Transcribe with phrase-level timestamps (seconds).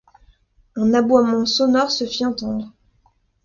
[0.77, 2.73] Un aboiement sonore se fit entendre